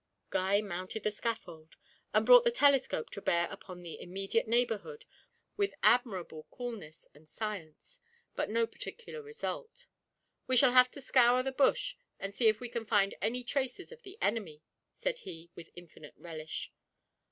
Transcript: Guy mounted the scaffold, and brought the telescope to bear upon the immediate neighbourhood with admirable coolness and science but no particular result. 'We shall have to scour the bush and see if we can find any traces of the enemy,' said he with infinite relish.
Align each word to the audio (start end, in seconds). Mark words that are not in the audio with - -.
Guy 0.31 0.61
mounted 0.63 1.03
the 1.03 1.11
scaffold, 1.11 1.75
and 2.11 2.25
brought 2.25 2.43
the 2.43 2.49
telescope 2.49 3.11
to 3.11 3.21
bear 3.21 3.47
upon 3.51 3.83
the 3.83 4.01
immediate 4.01 4.47
neighbourhood 4.47 5.05
with 5.57 5.75
admirable 5.83 6.47
coolness 6.49 7.07
and 7.13 7.29
science 7.29 7.99
but 8.35 8.49
no 8.49 8.65
particular 8.65 9.21
result. 9.21 9.85
'We 10.47 10.57
shall 10.57 10.71
have 10.73 10.89
to 10.93 11.01
scour 11.01 11.43
the 11.43 11.51
bush 11.51 11.97
and 12.19 12.33
see 12.33 12.47
if 12.47 12.59
we 12.59 12.67
can 12.67 12.83
find 12.83 13.13
any 13.21 13.43
traces 13.43 13.91
of 13.91 14.01
the 14.01 14.17
enemy,' 14.23 14.63
said 14.95 15.19
he 15.19 15.51
with 15.53 15.69
infinite 15.75 16.15
relish. 16.17 16.71